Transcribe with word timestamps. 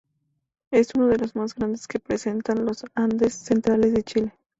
Es 0.71 0.93
uno 0.95 1.09
de 1.09 1.19
los 1.19 1.35
más 1.35 1.53
grandes 1.53 1.87
que 1.87 1.99
presentan 1.99 2.65
los 2.65 2.85
Andes 2.95 3.35
Centrales 3.35 3.93
de 3.93 4.01
Chile. 4.01 4.33